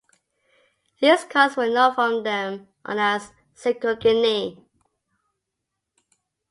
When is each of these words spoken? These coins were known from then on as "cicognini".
These 0.99 1.25
coins 1.25 1.55
were 1.55 1.69
known 1.69 1.93
from 1.93 2.23
then 2.23 2.69
on 2.83 2.97
as 2.97 3.33
"cicognini". 3.55 4.57